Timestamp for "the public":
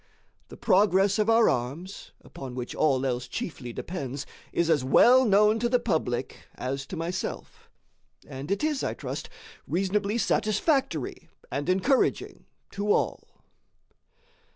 5.69-6.47